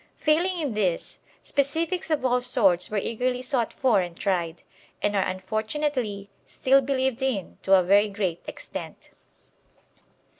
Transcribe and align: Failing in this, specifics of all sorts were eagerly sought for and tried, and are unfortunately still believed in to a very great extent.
Failing 0.17 0.59
in 0.59 0.73
this, 0.73 1.19
specifics 1.43 2.09
of 2.09 2.25
all 2.25 2.41
sorts 2.41 2.89
were 2.89 2.97
eagerly 2.97 3.43
sought 3.43 3.71
for 3.71 4.01
and 4.01 4.17
tried, 4.17 4.63
and 4.99 5.15
are 5.15 5.21
unfortunately 5.27 6.27
still 6.43 6.81
believed 6.81 7.21
in 7.21 7.59
to 7.61 7.75
a 7.75 7.83
very 7.83 8.09
great 8.09 8.41
extent. 8.47 9.11